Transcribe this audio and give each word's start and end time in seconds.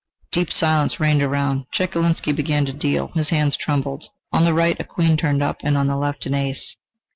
Deep 0.31 0.51
silence 0.51 0.99
reigned 0.99 1.21
around. 1.21 1.67
Chekalinsky 1.71 2.31
began 2.35 2.65
to 2.65 2.73
deal; 2.73 3.11
his 3.13 3.29
hands 3.29 3.55
trembled. 3.55 4.05
On 4.33 4.45
the 4.45 4.53
right 4.55 4.75
a 4.81 4.83
queen 4.83 5.15
turned 5.15 5.43
up, 5.43 5.57
and 5.63 5.77
on 5.77 5.85
the 5.85 5.95
left 5.95 6.25
an 6.25 6.33
ace. 6.33 6.75